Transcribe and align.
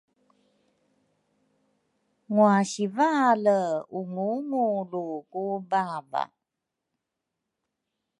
mua 2.33 2.55
sivale 2.71 3.59
unguungulu 3.97 5.05
ku 5.31 5.41
bava. 5.69 6.23